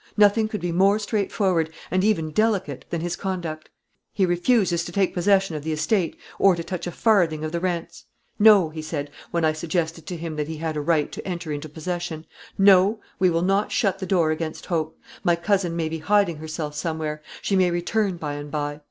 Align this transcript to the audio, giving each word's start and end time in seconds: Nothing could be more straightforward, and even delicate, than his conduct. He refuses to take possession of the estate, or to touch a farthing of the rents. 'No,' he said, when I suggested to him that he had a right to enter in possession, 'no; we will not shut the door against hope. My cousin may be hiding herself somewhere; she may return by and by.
Nothing 0.17 0.47
could 0.47 0.61
be 0.61 0.71
more 0.71 0.97
straightforward, 0.97 1.69
and 1.91 2.03
even 2.03 2.31
delicate, 2.31 2.85
than 2.89 3.01
his 3.01 3.15
conduct. 3.15 3.69
He 4.11 4.25
refuses 4.25 4.83
to 4.85 4.91
take 4.91 5.13
possession 5.13 5.55
of 5.55 5.63
the 5.63 5.71
estate, 5.73 6.17
or 6.39 6.55
to 6.55 6.63
touch 6.63 6.87
a 6.87 6.91
farthing 6.91 7.43
of 7.43 7.51
the 7.51 7.59
rents. 7.59 8.05
'No,' 8.39 8.69
he 8.69 8.81
said, 8.81 9.11
when 9.29 9.45
I 9.45 9.53
suggested 9.53 10.07
to 10.07 10.17
him 10.17 10.37
that 10.37 10.47
he 10.47 10.57
had 10.57 10.75
a 10.75 10.81
right 10.81 11.11
to 11.11 11.27
enter 11.27 11.51
in 11.51 11.61
possession, 11.61 12.25
'no; 12.57 12.99
we 13.19 13.29
will 13.29 13.43
not 13.43 13.71
shut 13.71 13.99
the 13.99 14.07
door 14.07 14.31
against 14.31 14.65
hope. 14.65 14.97
My 15.23 15.35
cousin 15.35 15.75
may 15.75 15.87
be 15.87 15.99
hiding 15.99 16.37
herself 16.37 16.73
somewhere; 16.73 17.21
she 17.43 17.55
may 17.55 17.69
return 17.69 18.17
by 18.17 18.33
and 18.33 18.49
by. 18.49 18.79